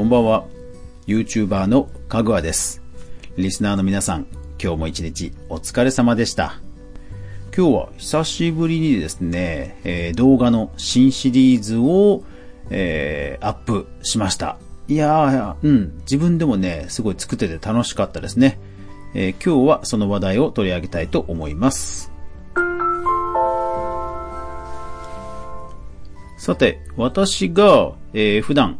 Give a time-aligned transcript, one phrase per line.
[0.00, 0.46] こんばんは。
[1.06, 2.82] YouTuber のかぐわです。
[3.36, 4.26] リスナーの皆さん、
[4.58, 6.58] 今日も一日お疲れ様でした。
[7.54, 12.24] 今日は久しぶりにですね、えー動画の新シリーズを、
[12.70, 14.56] えーアップしました。
[14.88, 18.58] いやー、うん、自分でもね、すごい作ってて楽しかったですね。
[19.12, 22.10] えー今日はその話題を取り上げたいと思います。
[26.38, 28.78] さて、私が、えー普段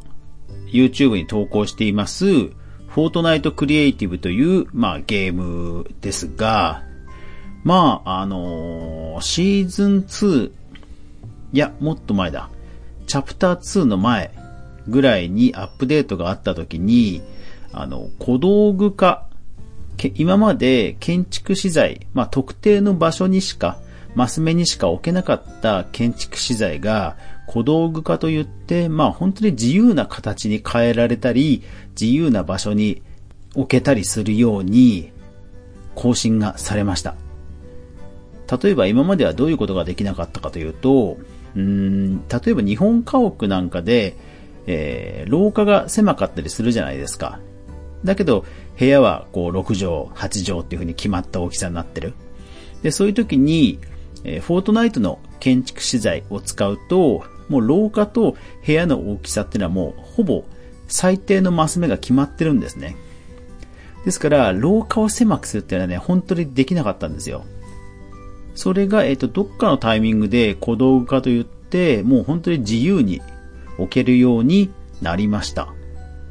[0.72, 6.82] YouTube に投稿しています、フォートナイトクリエイティブという、まあ、ゲームですが、
[7.62, 10.50] まあ、あのーシーズン2、
[11.52, 12.48] いや、もっと前だ。
[13.06, 14.32] チャプター2の前
[14.88, 17.22] ぐらいにアップデートがあった時に、
[17.72, 19.26] あの、小道具化、
[20.14, 23.78] 今まで建築資材、まあ、特定の場所にしか、
[24.14, 31.62] マス目にしか置けなかった建築資材が小道具化といって、まあ本当に自由な形に変えられたり、
[32.00, 33.02] 自由な場所に
[33.54, 35.12] 置けたりするように
[35.94, 37.14] 更新がされました。
[38.62, 41.18] 例えば今まではどういうことができなかったかというと、
[41.54, 44.16] うん、例えば日本家屋なんかで、
[44.66, 47.38] えー廊下が狭かったりするじゃないですか。
[48.04, 48.44] だけど、
[48.78, 52.14] 部屋はこう6畳、8畳っていう風に決まった大きさになってる。
[52.82, 53.78] で、そういう時に、
[54.24, 60.44] えフォートナイトの建築資材を使うと、もう廊下と部屋の大きさっていうのはもうほぼ
[60.86, 62.96] 最低のマス目が決まってるんですね。
[64.04, 67.44] ですから、廊下を狭くするっていうのはね、本当にできなかったんですよ。
[68.54, 73.20] それが、えっ、と、どっかのタイミングで小道具化といって、もう本当に自由に
[73.78, 74.70] 置けるように
[75.02, 75.72] なりました。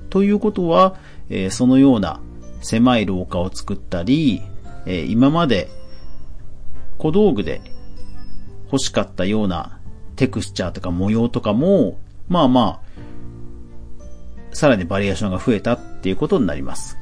[0.10, 0.96] ということは、
[1.30, 2.20] えーそのような
[2.62, 4.42] 狭い廊下を作ったり、
[4.86, 5.70] えー今まで
[6.98, 7.62] 小道具で
[8.72, 9.80] 欲しかったような
[10.16, 16.98] テクスチャーとか模様とかも、まあまあ、さらにバリエーションが増えたっていうことになります。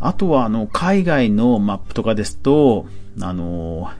[0.00, 2.86] あとは、あの、海外のマップとかですと、
[3.20, 3.90] あの、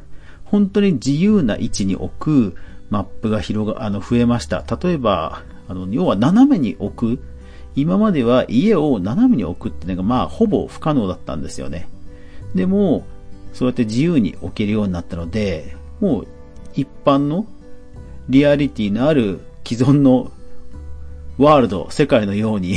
[0.44, 2.56] 本当に自由な位置に置く
[2.91, 4.64] マップが広が、あの、増えました。
[4.82, 7.22] 例えば、あの、要は斜めに置く。
[7.75, 11.88] 今までは家を斜めに置くっていうのが、まあ、ほぼ不可能だったんですよね。
[12.54, 13.04] でも、
[13.52, 16.26] そうやって自由に置けるようになったので、もう、
[16.74, 17.46] 一般の
[18.28, 20.32] リアリティのある既存の
[21.38, 22.74] ワールド、世界のように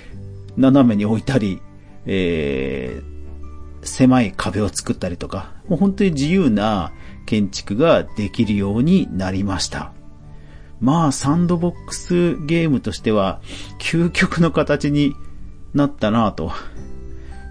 [0.56, 1.60] 斜めに置いたり、
[2.06, 6.92] えー、狭い壁を作ったりとか、もう本当に自由な
[7.26, 9.92] 建築ができるようになりました。
[10.80, 13.42] まあ、サンドボックスゲームとしては、
[13.78, 15.14] 究極の形に
[15.74, 16.50] なったなと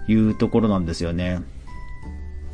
[0.08, 1.40] いうところなんですよね。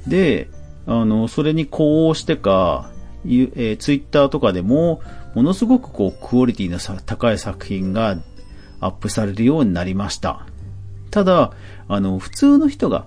[0.06, 0.50] で、
[0.90, 2.90] あの、それに呼応してか、
[3.24, 5.00] えー、ツイッターとかでも、
[5.36, 8.18] ものすごくこう、クオリティの高い作品が
[8.80, 10.46] アップされるようになりました。
[11.12, 11.52] ただ、
[11.86, 13.06] あの、普通の人が、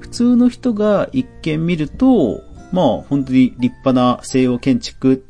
[0.00, 5.24] 普通の人が一見見ると、まあ、本当に立派な西洋建築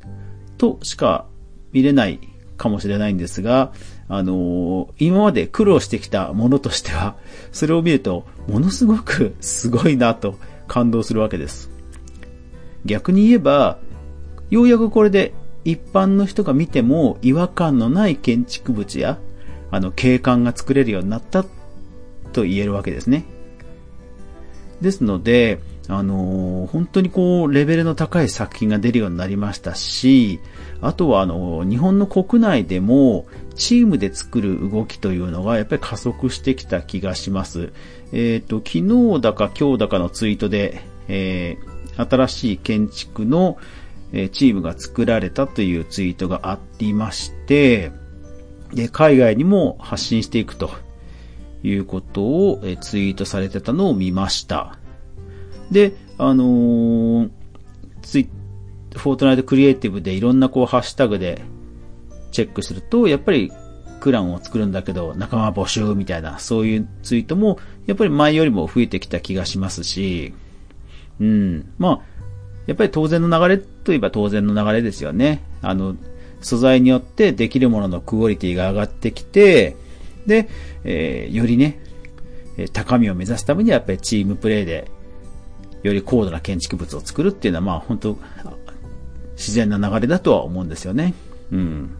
[0.58, 1.26] としか
[1.72, 2.18] 見れない
[2.56, 3.72] かもしれないんですが、
[4.08, 7.16] あの今まで苦労してきたものとしては、
[7.52, 10.34] それを見ると、ものすごくすごいなと
[10.66, 11.71] 感動するわけです。
[12.84, 13.78] 逆に言えば、
[14.50, 15.32] ようやくこれで
[15.64, 19.18] 一般の人が見ても違和感のない建築物や、
[19.70, 21.44] あの、景観が作れるようになった
[22.32, 23.24] と言えるわけですね。
[24.80, 30.40] ですので、あのー本当にこう、レベルの高い作品が出るようになりましたし、
[30.80, 37.72] あとはあの、日本の国内でも、チームで作る動きというのがやっぱり加速してきた気がします。
[38.12, 43.58] えっ、と、昨日だか今日だかのツイートで、えー新しい建築の、
[44.32, 47.92] チームが作られたというツイートがありまして、
[48.72, 50.70] で、海外にも発信していくと
[51.62, 54.78] いうことを、ツイートされてたのを見ました。
[55.70, 57.30] で、あのー
[58.02, 58.28] ツイ
[58.94, 61.40] フォートナイトクリエイティブでいろんなこうハッシュタグで
[62.30, 63.50] チェックすると、やっぱり
[64.00, 70.34] クランを作るんだけど仲間募集みたいな、そういうツイートも、やっぱり前よりも増えてきた気がしますし、
[71.20, 71.72] うん。
[71.78, 72.00] まあ、
[72.66, 75.42] やっぱり当然の流れといえば当然の流れですよね。
[75.62, 75.96] あの、
[76.40, 79.76] 素材によってできるもののクオリティが上がってきて、
[80.26, 80.48] で、
[80.84, 81.80] えーよりね、
[82.72, 84.90] 高みを目指すためにはやっぱりチームプレイで、
[85.82, 88.18] より高度な建築物を作るっていうのは、まあ本当
[89.36, 91.14] 自然な流れだとは思うんですよね。
[91.50, 91.90] うん。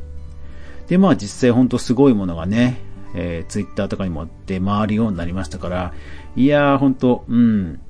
[0.88, 2.78] で、まあ実際本当すごいものがね、
[3.14, 5.92] えー、ツイッターとかにも出回るようになりましたから、
[6.36, 7.80] いやー本当うん、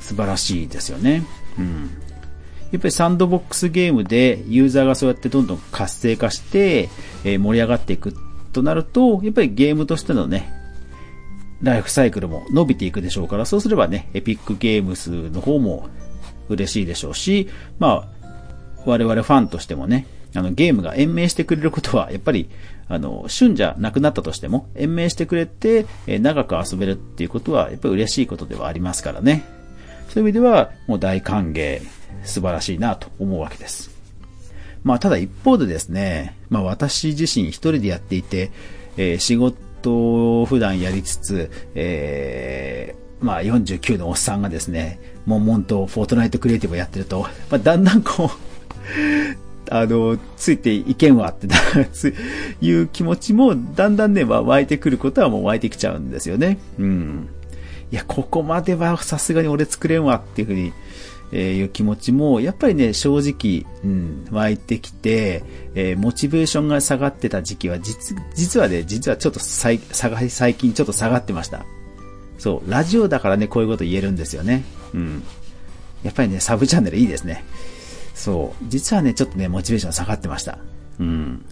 [0.00, 1.22] 素晴らしいですよね。
[1.58, 1.90] うん。
[2.72, 6.88] やっぱりサンドボックスゲームでユーザーがそうやってどんどん活性化して、
[7.24, 8.14] え盛り上がっていく
[8.52, 10.52] となると、やっぱりゲームとしてのね、
[11.62, 15.88] ライフサイクルも伸びていくでしょうから、そうすればね、エピックゲームスの方も
[16.48, 17.48] 嬉しいでしょうし、
[17.78, 18.20] まあ、
[18.86, 22.48] 我々ファンとしてもね、あの、ゲームが延命してくれることは、やっぱり、
[22.88, 29.59] あの、旬じゃなくなったとしても、延命してくれて、え長く遊べるっていうことは、やっぱり嬉しいことではありますからね。
[30.10, 31.80] そういう意味では、もう大歓迎、
[32.24, 33.90] 素晴らしいなと思うわけです。
[34.82, 38.50] まあ、ただ一方でですね、まあ私自身一人でやっていて、
[38.96, 48.30] えー、仕事を普段やりつつ、えー、まあ49のおっさんがですね、悶々とフォートナイトクリエイティブをやってると、まあだんだんこう
[49.70, 51.46] あの、ついていけんわって
[52.60, 56.58] いう気持ちもだんだんね、湧いてくることはもう湧いてきちゃうんですよね。
[56.78, 57.28] うん。
[57.92, 60.72] いや、ここまではさすがに俺作れんわっていうふうに、
[61.32, 65.44] えー、いう気持ちも、やっぱりね、正直、うん、湧いてきて、
[65.74, 71.64] えー、モチベーションが下がってた時期は、実、実はね、実はちょっと最、下がり、最近ちょっと下がってました。
[72.38, 74.64] そう、ラジオだからね、こういうこと言えるんですよね。
[74.94, 75.22] うん。
[76.02, 77.44] やっぱりね、サブチャンネルいいですね。
[78.14, 78.64] そう。
[78.68, 80.58] 実はね、ちょっとね、モチベーション下がってました。
[80.98, 81.44] うん。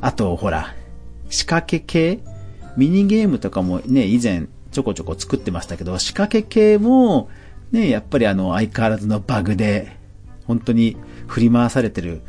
[0.00, 0.74] あと、ほら、
[1.30, 2.20] 仕掛け系？
[2.76, 7.28] ミニゲームとかもね、以前ちょこちょこ作ってましたけど、仕掛け系も、
[7.72, 9.96] ね、やっぱりあの、相変わらずのバグで、
[10.46, 10.96] 本当に
[11.26, 12.22] 振り回されてる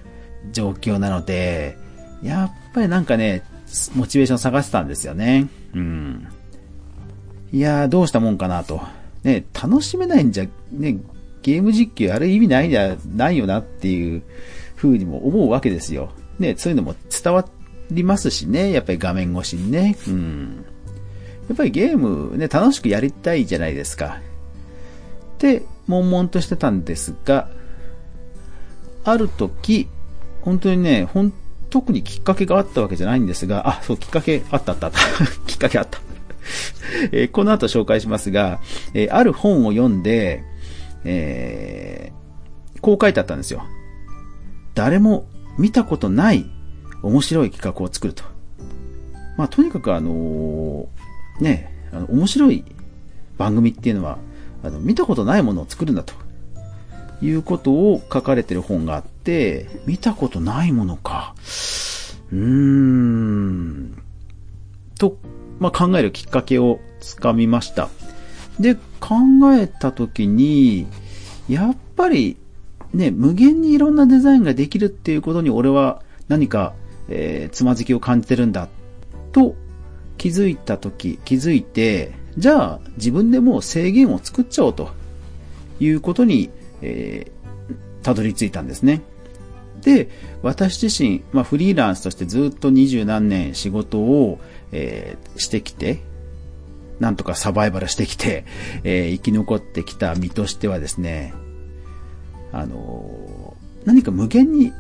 [0.52, 1.78] 状況なので、
[2.22, 3.44] やっぱりなんかね、
[3.96, 5.48] モチベーション下がってたんですよね。
[5.74, 6.28] うん。
[7.52, 8.82] いやー、どうしたもんかなと。
[9.24, 10.98] ね、楽しめないんじゃ、ね、
[11.42, 14.24] ゲーム実況やる意味ないんじゃないよなっていう
[14.76, 16.12] 風にも思うわけですよ。
[16.40, 17.48] ね、そういうのも伝わ
[17.92, 19.98] りますしね、やっぱり画面越しにね。
[20.08, 20.66] うん。
[21.52, 24.22] やっぱりゲームね、楽しくやりたいじゃないですか。
[25.38, 27.50] で、悶々としてたんですが、
[29.04, 29.90] ある時、
[30.44, 31.34] 本当にね、ほん、
[31.70, 35.00] 特にきっかけがあったわけじゃないんですが、あ、そう、きっかけあったあったあった。
[35.46, 36.00] きっかけあった。
[37.12, 38.62] えー、この後紹介しますが、
[38.94, 40.46] えー、ある本を読んで、
[41.04, 43.66] えー、こう書いてあったんですよ。
[44.74, 45.26] 誰も
[45.60, 46.50] 見たことない
[47.04, 48.24] 面白い企画を作ると。
[49.36, 51.01] まあ、とにかくあのー、
[51.40, 52.64] ね、あの、面白い
[53.38, 54.18] 番組っていうのは、
[54.64, 56.14] あの、見たことないものを作るんだと。
[57.24, 61.36] いうことを書かれてる本があって、見たことないものか。
[62.32, 64.04] うーん。
[64.98, 65.18] と、
[65.60, 67.90] まあ、考えるきっかけをつかみました。
[68.60, 69.16] で、考
[69.54, 70.88] えたときに、
[71.48, 72.38] やっぱり、
[72.94, 76.74] ね、無限にいろんなデザインができるっていうことに俺は何か、
[77.08, 78.68] えー、つまずきを感じてるんだ、
[79.32, 79.56] と
[80.22, 84.92] 気づいたとき、気づいて、じゃあ自分でもう制限を作っちゃおうと
[85.80, 86.52] いうことに、
[86.84, 89.02] えー、たどり着いたんですね。
[89.82, 90.12] で、
[90.44, 94.40] 私自身、まあ、フリーランスとしてずっと二十何年仕事を、
[94.72, 96.04] えー、してきて、
[97.00, 98.46] なんとかサバイバルしてきて、
[98.86, 101.34] えー、生き残ってきた身としてはですね、
[102.52, 104.72] あの、何か無限に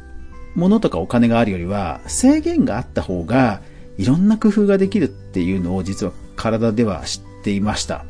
[0.54, 3.64] 物とかお金があるよりは、制限があった方が、
[4.02, 8.04] いろんな工夫ができるっていうのを実は体では知っていました。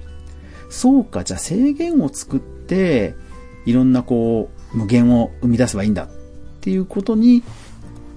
[0.69, 3.13] そうか、じゃあ制限を作って、
[3.65, 6.09] いろんなこう、無限を生み出せばいいんだっ
[6.61, 7.43] ていうことに、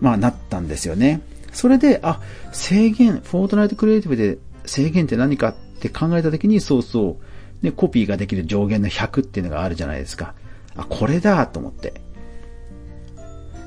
[0.00, 1.20] まあなったんですよね。
[1.53, 2.20] それで、あ、
[2.53, 7.19] 制限、フォートナイトクリエイティブで制限って何かって考えたときに、そうそ
[7.60, 10.34] う、ね、コピーができる上限の100っていうのがあるじゃないですか。
[10.77, 11.93] あ、これだと思って。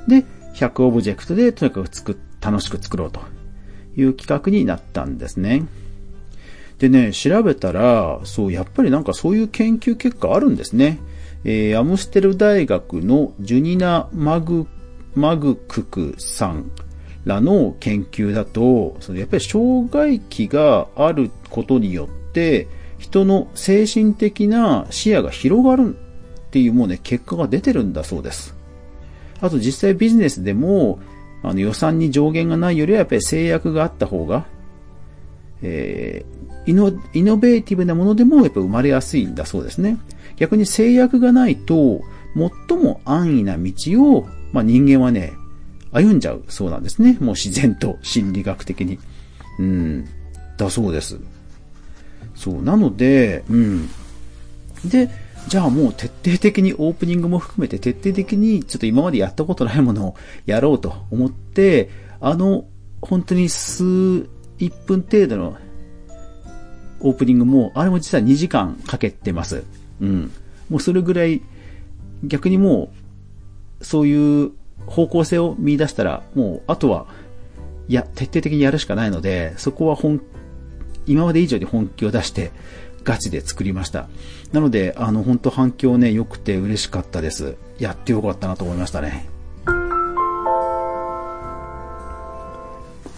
[0.08, 0.24] で、
[0.56, 3.20] 100オブジェクトでとにかく作楽しく作ろうと
[3.98, 5.66] いう企画になったんですね。
[6.80, 11.00] でね、調べたら、そう、やっぱりなんかそういう研究結果あるんですね。
[11.44, 14.68] えー、アムステル大学のジュニナ・マグ、
[15.16, 16.72] マグククさん
[17.26, 28.56] らの研究だと、そのやっぱり障害期があることによって、人の精神的な視野が広がるっていうもうね、結果が出てるんだそうです。
[29.42, 31.00] あと実際ビジネスでも、
[31.44, 34.46] あの予算に上限がないよりはやっぱり制約があった方が、
[35.62, 39.98] えー、イノイノベーティブなものでもやっぱ生まれやすいんだそうですね。
[40.38, 42.02] 逆に制約がないと、
[42.70, 43.72] 最も安易な道
[44.18, 45.34] を、まあ、人間はね、
[45.92, 47.18] 歩んじゃうそうなんですね。
[47.20, 49.00] もう自然と心理学的に。
[49.60, 50.06] うん。
[50.58, 51.20] だそうです。
[52.36, 52.62] そう。
[52.62, 53.90] なので、うん。
[54.86, 55.10] で、
[55.48, 61.90] じゃあもう徹底的にオープニングも含めて徹底的にちょっと今までやったことないものをやろうと思って、
[62.20, 62.66] あの、
[63.02, 64.28] 本当に数、1
[64.86, 65.58] 分程度の
[67.00, 69.64] オープニングも、あれも実は2時間かけてます。
[70.02, 70.32] うん。
[70.70, 71.42] もうそれぐらい、
[72.24, 72.92] 逆にも
[73.82, 74.52] う、そういう
[74.86, 77.08] 方向性を見出したら、もう、あとは、
[77.88, 80.22] いや、徹底的にやるしかないので、そこは本、
[81.06, 82.52] 今まで以上に本気を出して、
[83.08, 84.10] ガチで作りました。
[84.52, 87.56] なので、あの、本当反響ね、良くて嬉しかったです。
[87.80, 89.30] やってよかったなと思いましたね。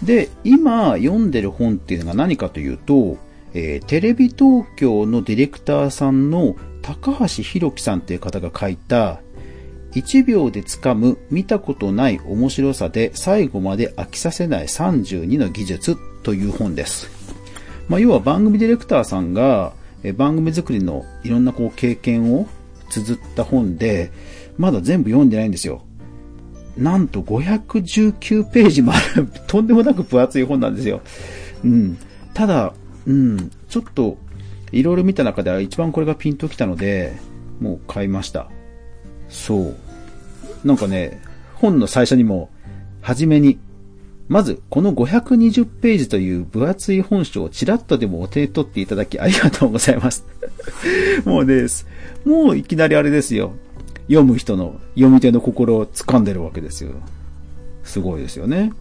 [0.04, 3.18] で、今読んでる本っていうのが何かというと、
[3.52, 9.20] えー、テレビ東京のディレクターさんの高橋弘樹さんっていう方が書いた、
[9.96, 17.10] 1秒で掴む見たことない面白さで最後まで飽きさせない32の技術という本です。
[17.88, 19.72] まあ、要は番組ディレクターさんが
[20.16, 22.46] 番組作りのいろんなこう経験を
[22.90, 24.10] 綴った本で、
[24.58, 25.82] まだ全部読んでないんですよ。
[26.76, 31.00] なんと519ページもある、 とんでもなく分厚い本なんですよ。
[31.64, 31.98] うん。
[32.34, 32.74] ただ、
[33.06, 34.18] うん、ちょっと、
[34.72, 37.16] いろいろ見た中では一番これがピンときたので、
[37.60, 38.48] もう買いました。
[39.28, 39.76] そう。
[40.64, 41.20] なんかね、
[41.54, 42.50] 本の最初にも、
[43.00, 43.58] はじめに、
[44.30, 50.24] まず、この520ページという分厚い本書をちらっとでもお手に取っていただきありがとうございます。
[51.26, 51.84] もうです。
[52.24, 53.54] もういきなりあれですよ。
[54.06, 56.92] 読む人の、読み手の心を掴んでるわけですよ。
[57.82, 58.72] すごいですよね。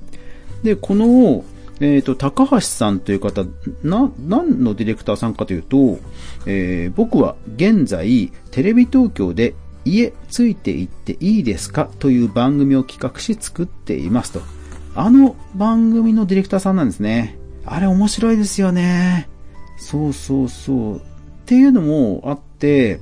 [0.61, 1.43] で、この、
[1.79, 3.43] えっ、ー、と、高橋さんという方、
[3.81, 5.97] な、何のディレクターさんかというと、
[6.45, 14.58] えー、僕は現在、テレビ東京で家ついていっていいですかという番組を企画し作っていますと。
[14.99, 17.39] あの番組のディレクターさんなんですね。
[17.63, 19.29] あれ面白いですよね。
[19.77, 20.97] そうそうそう。
[20.97, 21.01] っ
[21.45, 22.99] ていうのもあって、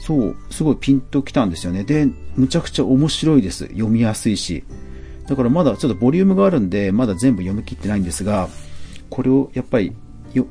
[0.00, 1.84] そう、すごいピンときたんですよね。
[1.84, 3.66] で、むちゃくちゃ面白いです。
[3.68, 4.64] 読みやすいし。
[5.28, 8.48] だからまだちょっとボリュームがあるんで、まだ全部読み切ってないんですが、
[9.08, 9.92] これをやっぱり、
[10.34, 10.46] よ、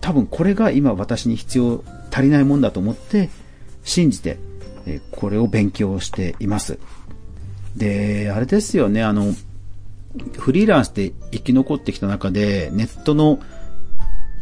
[0.00, 1.82] 多分これが今私に必要、
[2.12, 3.30] 足りないもんだと思って、
[3.82, 4.38] 信じて、
[4.86, 6.78] えこれを勉強しています。
[7.76, 9.34] で、あれですよね、あの、
[10.38, 13.40] フリーランスで生き残ってきた中で、ネットの、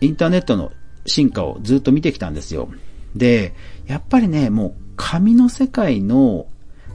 [0.00, 0.72] インターネットの
[1.06, 2.68] 進化をずっと見てきたんですよ。
[3.16, 3.54] で、
[3.86, 6.46] やっぱりね、もう紙の世界の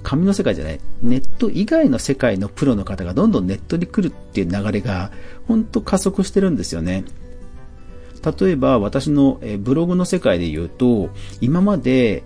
[0.04, 5.12] 紙の世界じゃない、ネット以外の世界のプロの方がどんどんネットに来るっていう流れが、
[5.48, 7.06] 本当加速してるんですよね。
[8.40, 11.10] 例えば私のブログの世界で言うと、
[11.42, 12.24] 今まで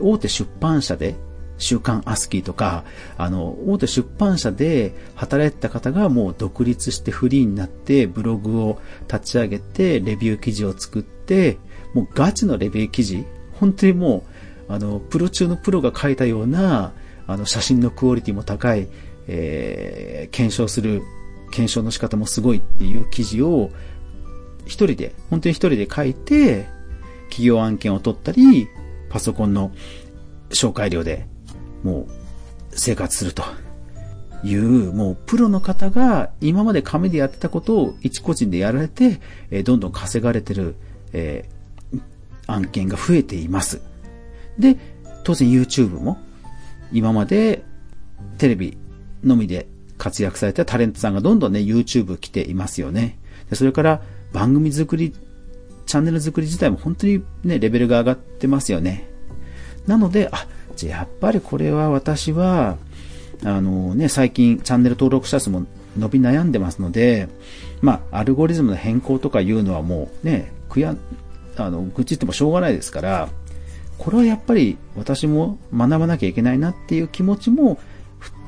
[0.00, 1.16] 大手出版社で、
[1.58, 2.84] 週刊アスキーとか、
[3.16, 8.78] あの、大手出版社で働いてた方がもう独立してフリーになってブログを
[9.12, 11.58] 立ち上げてレビュー記事を作って、
[11.94, 13.24] もうガチのレビュー記事、
[13.60, 14.24] 本当にも
[14.68, 16.92] う、あの、プロ中のプロが書いたような
[17.26, 18.88] あの、写真のクオリティも高い、
[19.26, 21.02] えー、検証する、
[21.50, 23.70] 検証の仕方もすごいっていう記事を、
[24.64, 26.66] 一人で、本当に一人で書いて、
[27.28, 28.68] 企業案件を取ったり、
[29.10, 29.72] パソコンの
[30.50, 31.26] 紹介料で
[31.82, 32.06] もう
[32.70, 33.42] 生活すると
[34.44, 40.76] いう、もうプロの方が今まで紙でやってたことを一個人でやられて、え、どんどん稼がれてる、
[41.12, 42.00] えー、
[42.46, 43.80] 案件が増えています。
[44.58, 44.76] で、
[45.24, 46.18] 当然 YouTube も
[46.92, 47.64] 今まで
[48.38, 48.78] テレビ
[49.24, 49.66] のみで
[49.98, 53.18] 活躍されたタレントさんがどんどんね、YouTube 来ていますよね。
[53.50, 54.02] でそれから
[54.32, 55.12] 番組作り、
[55.86, 59.08] チャンネル作り自体も本当にね、レベルが上がってますよね。
[59.86, 62.76] なので、あ、じゃやっぱりこれは私は、
[63.44, 65.66] あのね、最近チャンネル登録者数も
[65.98, 67.28] 伸び悩んでますので、
[67.80, 70.96] まあ、アルゴリズムの変更とかいうのはもうね、悔や、
[71.56, 73.28] あの、愚痴ってもしょうがないですから、
[73.98, 77.78] これはやっぱり私も学ばなきゃいけないなっていう気持ちも、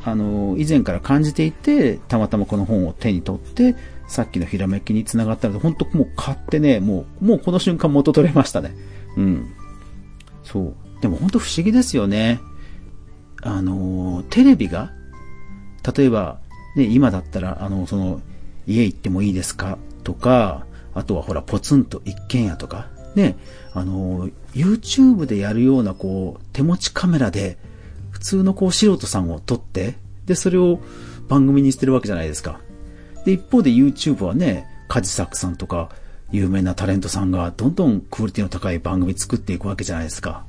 [0.04, 3.74] あの、以前から感じていて、たまたまこの本を手に取って、
[4.08, 8.74] さっきのひらめきにつながったので、本当もう買ってね、もう、もうこの瞬間元取れましたね。
[9.16, 9.54] うん。
[10.44, 10.74] そう。
[11.00, 12.40] でも本当不思議ですよね。
[13.42, 14.92] あの、テレビが、
[15.96, 16.40] 例えば、
[16.76, 18.20] ね、今だったら、あの、その、
[18.66, 19.78] 家行ってもいいですか？
[20.04, 23.36] とか、あとはほら、ポツンと一軒家とか、ね、
[23.72, 27.58] あの、YouTube でやるようなこう、手持ちカメラで、
[28.10, 30.80] 普通のこう素人さんを撮って、で、それを
[31.28, 32.60] 番組にしてるわけじゃないですか。
[33.24, 35.90] で、一方で YouTube はね、カジサックさんとか、
[36.30, 40.44] 有名なタレントさんがどんどんクオリティの高い番組作っていくわけじゃないですか。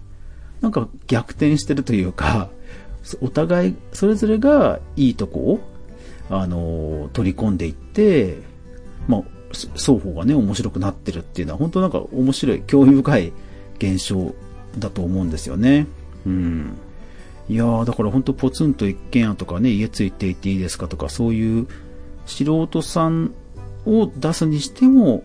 [0.61, 2.49] なんか逆転してるというか、
[3.21, 5.59] お互い、それぞれがいいとこを、
[6.29, 8.37] あの、取り込んでいって、
[9.07, 13.33] まあ、双方がね、面白くなってるっていうのは、本当なんか面白い、興味深い
[13.77, 14.35] 現象
[14.77, 15.87] だと思うんですよね。
[16.25, 16.73] うん。
[17.49, 21.67] いやー、だから本当ポツンと一軒家とかね、家ついていっていいですかとか、そういう
[22.27, 23.33] 素人さん
[23.85, 25.23] を出すにしても、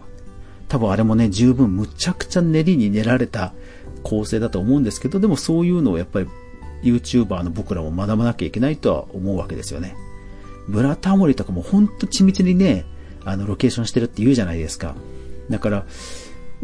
[0.69, 3.53] 多分あれもね、十分むちゃくちゃ練りに練られた
[4.05, 6.29] 構成だと思うんですけど、でもそういうのをやっぱり
[6.85, 9.97] YouTuber の僕らも学ばなきゃいけないとは思うわけですよね。
[10.69, 12.85] ブラタモリとかもほんと緻密にね、
[13.25, 14.95] あの、ロケーションしてるって言うじゃないですか。
[15.51, 15.87] だから、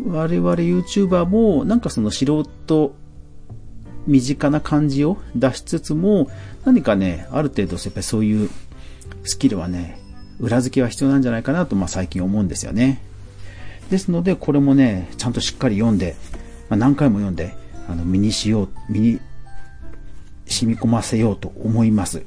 [0.07, 2.95] 我々 YouTuber も、なんかその素人、
[4.07, 6.31] 身近な感じを出しつつも、
[6.65, 8.51] 何かね、ある程度、やっぱりそういう
[9.25, 9.99] スキルはね、
[10.39, 13.03] 裏付けは必要なんじゃないかなと、まあ最近思うんですよね。
[13.91, 16.17] ですので、これもね、ちゃんとしっかり読んで、
[16.71, 17.55] まあ、何回も読んで、
[17.89, 19.21] あの、身にしよう、身に
[20.47, 22.23] 染み込ませようと思います。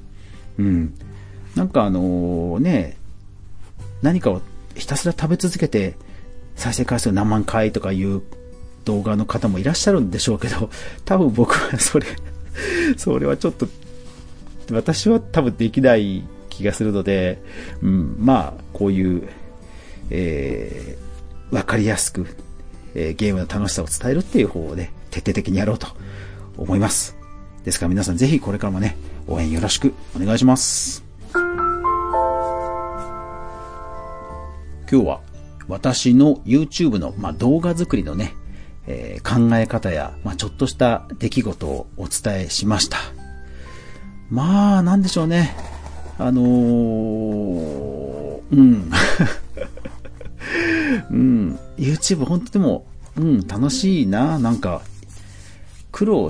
[0.60, 0.94] うん。
[1.56, 2.98] なんかあのね、
[4.02, 4.42] 何かを
[4.76, 5.96] ひたすら食べ続けて、
[6.56, 8.22] 再生回数何万回とかいう
[8.86, 10.70] 動画の方もいらっしゃるんでしょうけど、
[11.06, 12.08] 多分僕はそれ
[12.98, 13.68] それはちょっと、
[14.72, 17.42] 私は多分できない気がするので、
[17.82, 19.24] うん、まあ、こういう、
[20.10, 22.28] えー、わかりやすく、
[22.96, 25.88] えー、ゲームの楽しさを伝えるっていう方をね、徹底的にやろうと
[26.58, 27.16] 思います。
[27.64, 28.98] ですから皆さんぜひこれからもね、
[29.28, 31.04] 応援よろしくお願いします。
[34.92, 35.22] 今日は
[35.68, 38.34] 私の YouTube の、まあ、動画作りのね、
[38.86, 42.98] えー、考え方や、まあ、ちょっとした出来事をお伝えしました。
[44.30, 45.56] まあ、なんでしょうね。
[46.18, 48.92] あのー、うん。
[51.10, 51.60] うん。
[51.84, 52.86] YouTube 本当でも、
[53.16, 54.40] うん、楽しいな。
[54.40, 54.82] なんか、
[55.92, 56.30] 苦労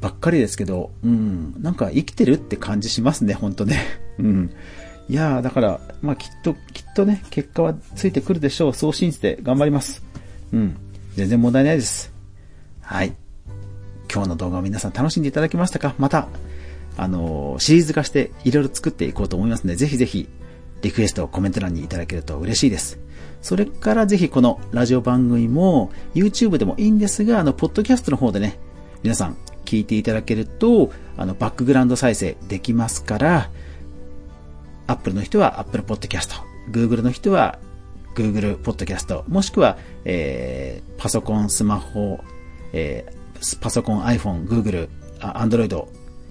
[0.00, 3.80] ばっかりですけど、うん、なんか生きてるって感じしますね、ほんとね。
[4.18, 4.50] うん。
[5.08, 8.74] いやー、だから、まあきっと、きっとね、結果はついてくるでしょう。
[8.74, 10.04] そう信じて頑張ります。
[10.52, 10.76] うん。
[11.16, 12.12] 全然問題ないです。
[12.80, 13.12] はい。
[14.12, 15.94] 今日の動画を皆さん楽しんでいただけましたか？
[15.98, 16.28] また、
[16.96, 20.28] あのー、シリーズ化していろいろ作っていこうと思いますので、ぜひぜひ、
[20.82, 22.98] リクエストをコメント欄にいただけると嬉しいです。
[23.42, 28.58] それからぜひこのラジオ番組も YouTube でもいいんですが、あの、ポッドキャストの方でね、
[29.02, 33.50] 皆さん聞いていただけると、あの、バックグラウンド再生できますから、
[34.86, 37.58] Apple の人は Apple Podcast、Google の人は
[38.14, 42.20] Google Podcast、もしくは、えー、パソコン、スマホ、
[42.72, 44.88] えー、パソコン、iPhone、Google、
[45.18, 45.86] Android、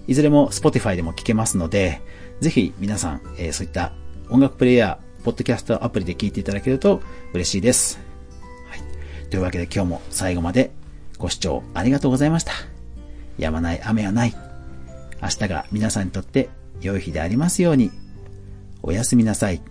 [0.06, 2.00] いずれも Spotify でも聞けますので、
[2.40, 3.92] ぜひ皆さん、えー、そういった
[4.30, 7.00] 音楽プレイヤー、ポッドキャストアプリで聞いていただけると
[7.32, 7.98] 嬉しいです。
[8.68, 9.28] はい。
[9.28, 10.72] というわけで今日も最後まで
[11.18, 12.52] ご視聴ありがとうございました。
[13.38, 14.34] 止まない雨はない。
[15.22, 16.48] 明日が皆さんにとって
[16.80, 17.90] 良い日でありますように。
[18.82, 19.62] おやすみなさい。